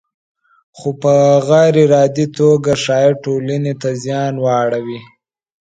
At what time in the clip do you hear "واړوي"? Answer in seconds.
4.45-4.99